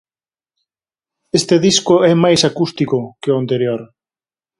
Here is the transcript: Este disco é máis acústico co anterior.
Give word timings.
Este 1.39 1.55
disco 1.67 1.95
é 2.11 2.13
máis 2.23 2.41
acústico 2.49 2.97
co 3.21 3.31
anterior. 3.41 3.81